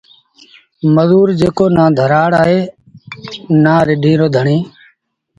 مزوٚر 0.93 1.27
جيڪو 1.39 1.65
نا 1.75 1.85
ڌرآڙ 1.97 2.31
اهي 2.41 2.59
نا 3.63 3.75
رڍينٚ 3.87 4.19
رو 4.19 4.27
ڌڻيٚ 4.35 4.63